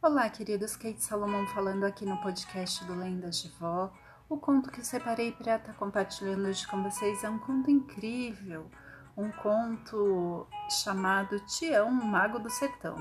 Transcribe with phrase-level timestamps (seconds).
[0.00, 3.92] Olá, queridos, Kate Salomão falando aqui no podcast do Lendas de Vó.
[4.28, 7.68] O conto que eu separei para estar tá compartilhando hoje com vocês é um conto
[7.68, 8.70] incrível,
[9.16, 12.96] um conto chamado Tião, Mago do Sertão.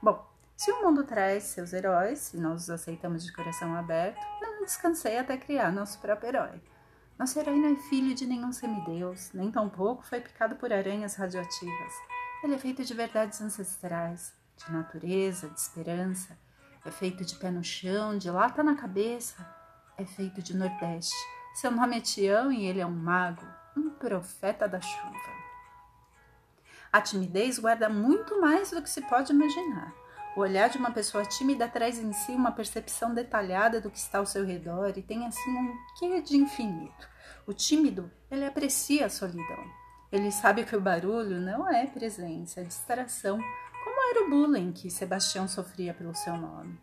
[0.00, 0.24] Bom,
[0.56, 4.64] se o mundo traz seus heróis e nós os aceitamos de coração aberto, eu não
[4.64, 6.62] descansei até criar nosso próprio herói.
[7.18, 11.92] Nosso herói não é filho de nenhum semideus, nem tampouco foi picado por aranhas radioativas.
[12.44, 16.38] Ele é feito de verdades ancestrais, de natureza, de esperança,
[16.84, 19.46] é feito de pé no chão, de lata na cabeça,
[19.96, 21.14] é feito de Nordeste.
[21.54, 25.34] Seu nome é Tião e ele é um mago, um profeta da chuva.
[26.92, 29.92] A timidez guarda muito mais do que se pode imaginar.
[30.36, 34.18] O olhar de uma pessoa tímida traz em si uma percepção detalhada do que está
[34.18, 37.08] ao seu redor e tem assim um quê de infinito.
[37.46, 39.64] O tímido, ele aprecia a solidão.
[40.10, 43.38] Ele sabe que o barulho não é presença, é distração,
[44.14, 46.78] era o bullying que Sebastião sofria pelo seu nome.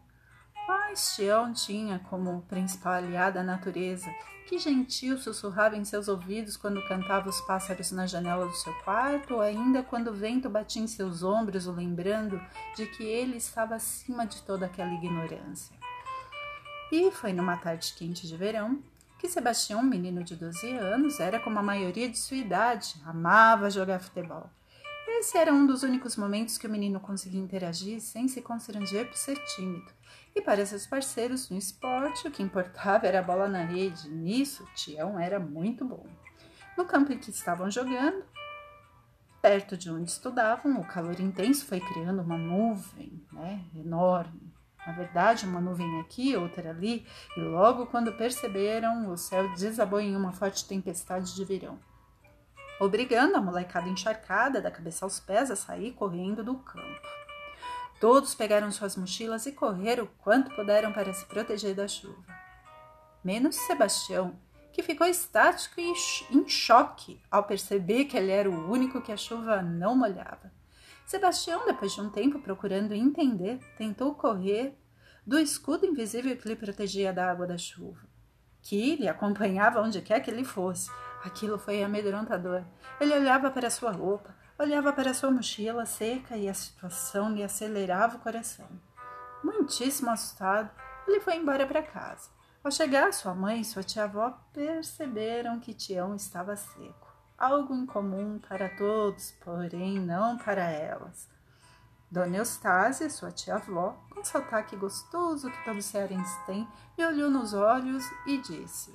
[0.67, 4.13] Mas Tião tinha como principal aliada a natureza,
[4.47, 9.35] que gentil sussurrava em seus ouvidos quando cantava os pássaros na janela do seu quarto,
[9.35, 12.41] ou ainda quando o vento batia em seus ombros, o lembrando
[12.75, 15.73] de que ele estava acima de toda aquela ignorância.
[16.91, 18.83] E foi numa tarde quente de verão
[19.17, 23.99] que Sebastião, menino de 12 anos, era como a maioria de sua idade, amava jogar
[23.99, 24.49] futebol.
[25.21, 29.15] Esse era um dos únicos momentos que o menino conseguia interagir sem se constranger por
[29.15, 29.85] ser tímido.
[30.35, 34.09] E para seus parceiros no esporte, o que importava era a bola na rede.
[34.09, 36.07] Nisso, Tião era muito bom.
[36.75, 38.25] No campo em que estavam jogando,
[39.43, 44.51] perto de onde estudavam, o calor intenso foi criando uma nuvem né, enorme.
[44.87, 47.05] Na verdade, uma nuvem aqui, outra ali,
[47.37, 51.77] e logo quando perceberam, o céu desabou em uma forte tempestade de verão
[52.81, 57.07] obrigando a molecada encharcada da cabeça aos pés a sair correndo do campo.
[57.99, 62.25] Todos pegaram suas mochilas e correram quanto puderam para se proteger da chuva.
[63.23, 64.35] Menos Sebastião,
[64.73, 65.93] que ficou estático e
[66.31, 70.51] em choque ao perceber que ele era o único que a chuva não molhava.
[71.05, 74.75] Sebastião, depois de um tempo procurando entender, tentou correr
[75.23, 78.01] do escudo invisível que lhe protegia da água da chuva,
[78.59, 80.89] que lhe acompanhava onde quer que ele fosse,
[81.23, 82.63] Aquilo foi amedrontador.
[82.99, 88.17] Ele olhava para sua roupa, olhava para sua mochila seca e a situação lhe acelerava
[88.17, 88.67] o coração.
[89.43, 90.69] Muitíssimo assustado,
[91.07, 92.29] ele foi embora para casa.
[92.63, 97.11] Ao chegar, sua mãe e sua tia-avó perceberam que Tião estava seco.
[97.37, 101.27] Algo incomum para todos, porém não para elas.
[102.11, 108.05] Dona Eustásia, sua tia-avó, com sotaque gostoso que todo cearense tem, lhe olhou nos olhos
[108.27, 108.93] e disse: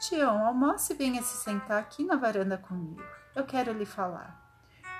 [0.00, 3.02] Tião, almoce e venha se sentar aqui na varanda comigo.
[3.36, 4.40] Eu quero lhe falar.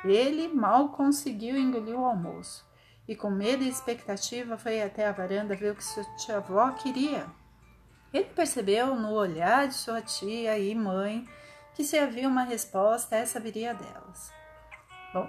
[0.05, 2.69] Ele mal conseguiu engolir o almoço
[3.09, 7.27] e, com medo e expectativa, foi até a varanda ver o que sua tia-avó queria.
[8.13, 11.27] Ele percebeu no olhar de sua tia e mãe
[11.75, 14.31] que se havia uma resposta, essa viria delas.
[15.15, 15.29] Bom,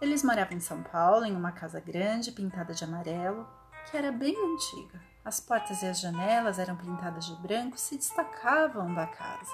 [0.00, 3.48] eles moravam em São Paulo, em uma casa grande, pintada de amarelo,
[3.90, 5.15] que era bem antiga.
[5.26, 9.50] As portas e as janelas eram pintadas de branco, se destacavam da casa.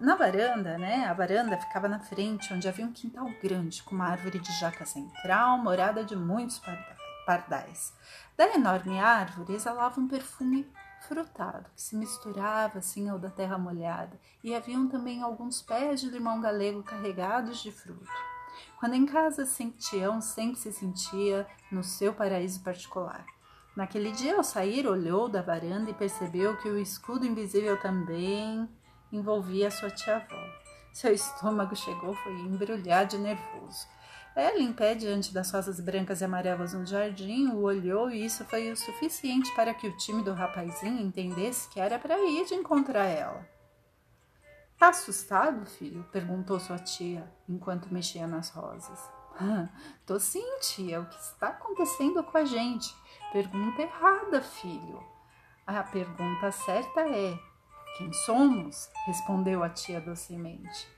[0.00, 1.04] Na varanda, né?
[1.04, 4.86] A varanda ficava na frente, onde havia um quintal grande, com uma árvore de jaca
[4.86, 6.62] central, morada de muitos
[7.26, 7.92] pardais.
[8.38, 10.66] Da enorme árvore exalava um perfume
[11.06, 16.08] frutado, que se misturava assim ao da terra molhada, e haviam também alguns pés de
[16.08, 18.10] limão galego carregados de fruto.
[18.80, 23.35] Quando em casa sentiam, sempre se sentia no seu paraíso particular.
[23.76, 28.66] Naquele dia, ao sair, olhou da varanda e percebeu que o escudo invisível também
[29.12, 30.42] envolvia sua tia-avó.
[30.94, 33.86] Seu estômago chegou foi embrulhar de nervoso.
[34.34, 38.46] Ela, em pé diante das rosas brancas e amarelas no jardim, o olhou e isso
[38.46, 43.04] foi o suficiente para que o tímido rapazinho entendesse que era para ir de encontrar
[43.04, 43.46] ela.
[44.78, 46.02] Tá assustado, filho?
[46.10, 48.98] perguntou sua tia, enquanto mexia nas rosas.
[50.06, 51.00] Tô sim, tia.
[51.00, 52.94] O que está acontecendo com a gente?
[53.32, 55.02] Pergunta errada, filho.
[55.66, 57.38] A pergunta certa é:
[57.98, 58.88] quem somos?
[59.06, 60.88] respondeu a tia docemente.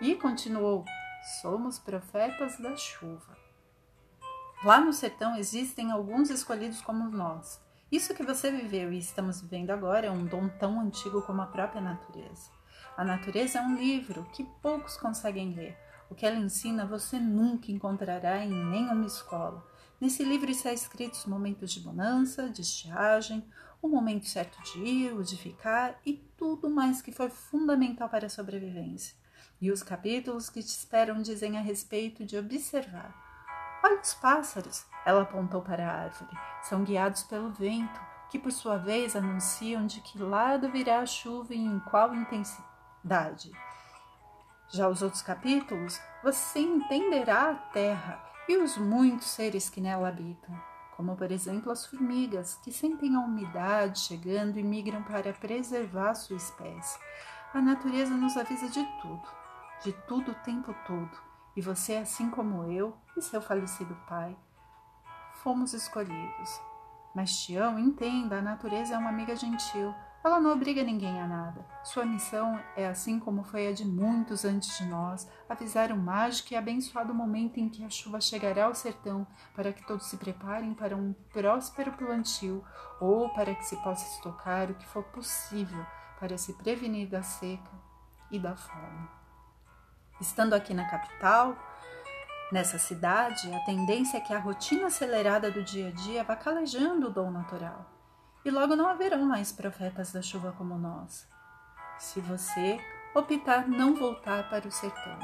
[0.00, 0.84] E continuou:
[1.40, 3.36] somos profetas da chuva.
[4.62, 7.62] Lá no sertão existem alguns escolhidos como nós.
[7.90, 11.46] Isso que você viveu e estamos vivendo agora é um dom tão antigo como a
[11.46, 12.50] própria natureza.
[12.96, 15.78] A natureza é um livro que poucos conseguem ler.
[16.10, 19.64] O que ela ensina você nunca encontrará em nenhuma escola.
[20.04, 23.42] Nesse livro está escritos os momentos de bonança, de estiagem,
[23.80, 28.26] o momento certo de ir, o de ficar e tudo mais que for fundamental para
[28.26, 29.16] a sobrevivência.
[29.58, 33.14] E os capítulos que te esperam dizem a respeito de observar.
[33.82, 36.36] Olha os pássaros, ela apontou para a árvore.
[36.64, 37.98] São guiados pelo vento,
[38.30, 43.50] que por sua vez anunciam de que lado virá a chuva e em qual intensidade.
[44.68, 50.54] Já os outros capítulos, você entenderá a terra e os muitos seres que nela habitam,
[50.96, 56.36] como por exemplo as formigas, que sentem a umidade chegando e migram para preservar sua
[56.36, 56.98] espécie.
[57.52, 59.28] A natureza nos avisa de tudo,
[59.82, 61.10] de tudo o tempo todo,
[61.56, 64.36] e você, assim como eu e seu falecido pai,
[65.42, 66.60] fomos escolhidos.
[67.14, 69.94] Mas Tião, entenda, a natureza é uma amiga gentil,
[70.24, 71.66] ela não obriga ninguém a nada.
[71.84, 76.54] Sua missão é, assim como foi a de muitos antes de nós, avisar o mágico
[76.54, 80.72] e abençoado momento em que a chuva chegará ao sertão, para que todos se preparem
[80.72, 82.64] para um próspero plantio
[82.98, 85.84] ou para que se possa estocar o que for possível
[86.18, 87.70] para se prevenir da seca
[88.30, 89.08] e da fome.
[90.18, 91.54] Estando aqui na capital,
[92.50, 97.08] nessa cidade, a tendência é que a rotina acelerada do dia a dia vá calejando
[97.08, 97.93] o dom natural
[98.44, 101.28] e logo não haverão mais profetas da chuva como nós,
[101.98, 102.78] se você
[103.14, 105.18] optar não voltar para o sertão.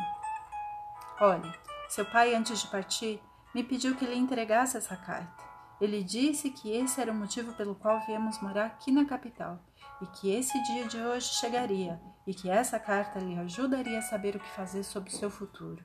[1.20, 1.52] Olhe,
[1.88, 3.20] seu pai, antes de partir,
[3.54, 5.44] me pediu que lhe entregasse essa carta.
[5.80, 9.58] Ele disse que esse era o motivo pelo qual viemos morar aqui na capital
[10.00, 14.36] e que esse dia de hoje chegaria e que essa carta lhe ajudaria a saber
[14.36, 15.84] o que fazer sobre o seu futuro.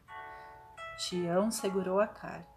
[0.97, 2.54] Tião segurou a carta.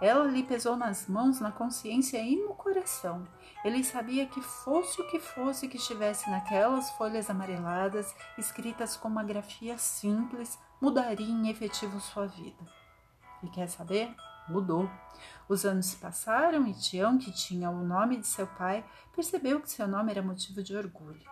[0.00, 3.26] Ela lhe pesou nas mãos, na consciência e no coração.
[3.64, 9.22] Ele sabia que fosse o que fosse que estivesse naquelas folhas amareladas, escritas com uma
[9.22, 12.64] grafia simples, mudaria em efetivo sua vida.
[13.42, 14.14] E quer saber?
[14.48, 14.90] Mudou.
[15.48, 19.70] Os anos se passaram e Tião, que tinha o nome de seu pai, percebeu que
[19.70, 21.24] seu nome era motivo de orgulho.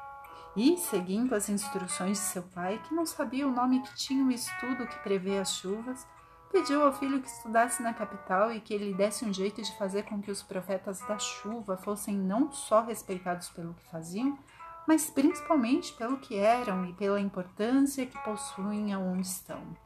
[0.54, 4.30] E, seguindo as instruções de seu pai, que não sabia o nome que tinha o
[4.30, 6.06] estudo que prevê as chuvas,
[6.52, 10.02] pediu ao filho que estudasse na capital e que ele desse um jeito de fazer
[10.04, 14.38] com que os profetas da chuva fossem não só respeitados pelo que faziam,
[14.86, 19.76] mas principalmente pelo que eram e pela importância que possuem aonde estão.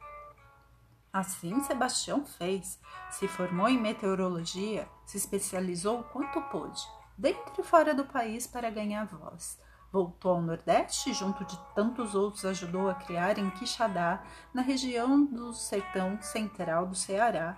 [1.13, 2.79] Assim Sebastião fez,
[3.11, 6.83] se formou em meteorologia, se especializou o quanto pôde,
[7.17, 9.59] dentro e fora do país para ganhar voz
[9.97, 14.23] Voltou ao Nordeste junto de tantos outros, ajudou a criar em Quixadá,
[14.53, 17.57] na região do sertão central do Ceará,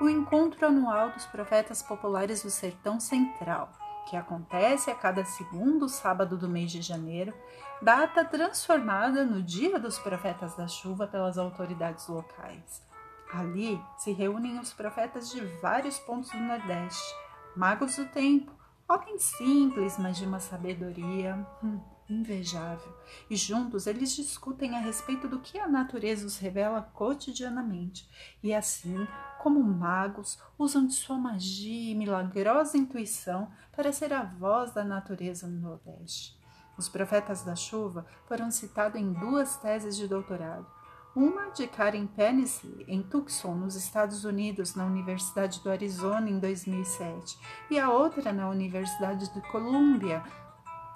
[0.00, 3.72] o encontro anual dos profetas populares do Sertão Central,
[4.08, 7.34] que acontece a cada segundo sábado do mês de janeiro,
[7.82, 12.86] data transformada no Dia dos Profetas da Chuva pelas autoridades locais.
[13.34, 17.16] Ali se reúnem os profetas de vários pontos do Nordeste,
[17.56, 18.59] magos do tempo,
[18.90, 21.78] Homens simples, mas de uma sabedoria hum,
[22.08, 22.92] invejável.
[23.30, 28.10] E juntos eles discutem a respeito do que a natureza os revela cotidianamente.
[28.42, 29.06] E assim,
[29.38, 35.46] como magos, usam de sua magia e milagrosa intuição para ser a voz da natureza
[35.46, 36.36] no Nordeste.
[36.76, 40.66] Os profetas da chuva foram citados em duas teses de doutorado
[41.14, 47.38] uma de Karen Penisly em Tucson, nos Estados Unidos, na Universidade do Arizona, em 2007,
[47.70, 50.22] e a outra na Universidade de Columbia,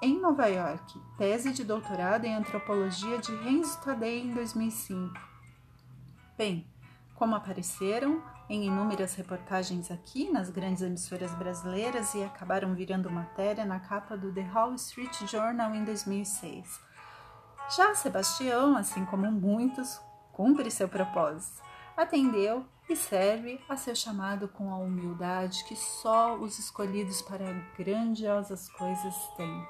[0.01, 5.13] em Nova York, tese de doutorado em antropologia de Renzo Tadei em 2005.
[6.37, 6.67] Bem,
[7.15, 13.79] como apareceram em inúmeras reportagens aqui nas grandes emissoras brasileiras e acabaram virando matéria na
[13.79, 16.79] capa do The Wall Street Journal em 2006.
[17.67, 19.99] Já Sebastião, assim como muitos,
[20.31, 21.63] cumpre seu propósito,
[21.97, 28.69] atendeu e serve a seu chamado com a humildade que só os escolhidos para grandiosas
[28.69, 29.67] coisas têm.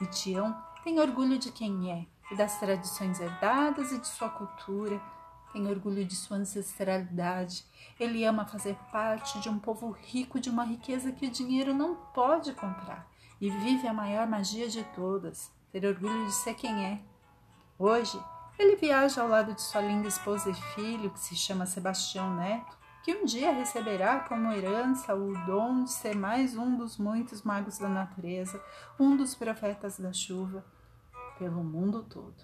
[0.00, 5.00] E Tião tem orgulho de quem é e das tradições herdadas e de sua cultura,
[5.52, 7.64] tem orgulho de sua ancestralidade.
[8.00, 11.94] Ele ama fazer parte de um povo rico de uma riqueza que o dinheiro não
[11.94, 13.08] pode comprar
[13.40, 17.07] e vive a maior magia de todas, ter orgulho de ser quem é.
[17.80, 18.20] Hoje,
[18.58, 22.76] ele viaja ao lado de sua linda esposa e filho, que se chama Sebastião Neto,
[23.04, 27.78] que um dia receberá como herança o dom de ser mais um dos muitos magos
[27.78, 28.60] da natureza,
[28.98, 30.64] um dos profetas da chuva,
[31.38, 32.34] pelo mundo todo.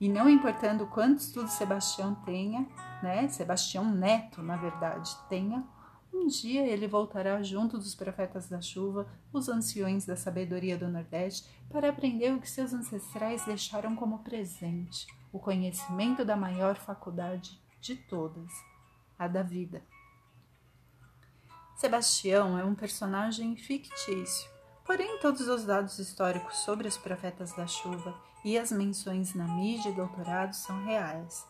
[0.00, 2.64] E não importando quanto estudo Sebastião tenha,
[3.02, 5.66] né, Sebastião Neto, na verdade, tenha,
[6.16, 11.48] um dia ele voltará junto dos profetas da chuva, os anciões da sabedoria do Nordeste,
[11.68, 17.96] para aprender o que seus ancestrais deixaram como presente, o conhecimento da maior faculdade de
[17.96, 18.50] todas,
[19.18, 19.82] a da vida.
[21.76, 24.50] Sebastião é um personagem fictício,
[24.84, 29.90] porém todos os dados históricos sobre os profetas da chuva e as menções na mídia
[29.90, 31.46] e doutorado são reais.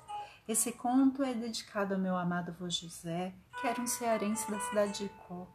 [0.48, 4.98] Esse conto é dedicado ao meu amado avô José, que era um cearense da cidade
[4.98, 5.48] de Icó,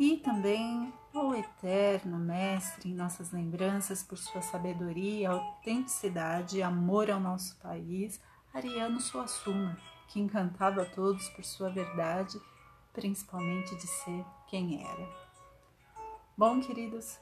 [0.00, 7.20] e também ao eterno mestre em nossas lembranças por sua sabedoria, autenticidade e amor ao
[7.20, 8.20] nosso país,
[8.52, 12.36] Ariano Suassuna, que encantava a todos por sua verdade,
[12.92, 15.08] principalmente de ser quem era.
[16.36, 17.16] Bom, queridos,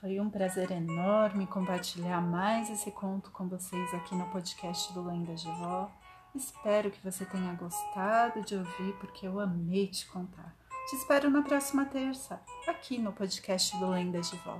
[0.00, 5.40] foi um prazer enorme compartilhar mais esse conto com vocês aqui no podcast do Lendas
[5.40, 5.90] de Vó.
[6.34, 10.54] Espero que você tenha gostado de ouvir, porque eu amei te contar.
[10.88, 14.58] Te espero na próxima terça, aqui no podcast do Lendas de Vó.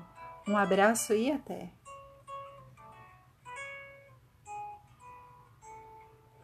[0.48, 1.79] Um abraço e até!